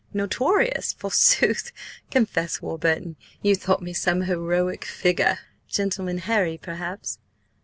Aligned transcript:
Notorious, 0.15 0.93
forsooth! 0.93 1.71
Confess, 2.09 2.59
Warburton, 2.59 3.17
you 3.43 3.53
thought 3.53 3.83
me 3.83 3.93
some 3.93 4.21
heroic 4.21 4.83
figure? 4.83 5.37
'Gentleman 5.67 6.17
Harry,' 6.17 6.57
perhaps?" 6.57 7.19